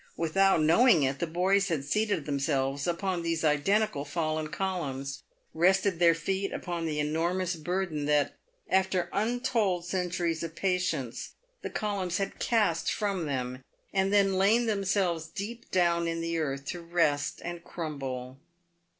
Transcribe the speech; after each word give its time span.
"Without 0.17 0.63
know 0.63 0.87
ing 0.87 1.03
it, 1.03 1.19
the 1.19 1.27
boys 1.27 1.67
had 1.67 1.85
seated 1.85 2.25
themselves 2.25 2.87
upon 2.87 3.21
these 3.21 3.43
identical 3.43 4.03
fallen 4.03 4.47
columns, 4.47 5.21
rested 5.53 5.99
their 5.99 6.15
feet 6.15 6.51
upon 6.51 6.87
the 6.87 6.97
enormous 6.99 7.55
burden 7.55 8.05
that, 8.05 8.35
after 8.67 9.09
untold 9.13 9.85
centuries 9.85 10.41
of 10.41 10.55
patience, 10.55 11.33
the 11.61 11.69
columns 11.69 12.17
had 12.17 12.39
cast 12.39 12.91
from 12.91 13.27
them, 13.27 13.63
and 13.93 14.11
then 14.11 14.39
lain 14.39 14.65
themselves 14.65 15.27
deep 15.27 15.69
down 15.69 16.07
in 16.07 16.19
the 16.19 16.39
earth 16.39 16.65
to 16.65 16.81
rest 16.81 17.39
and 17.45 17.63
crumble. 17.63 18.39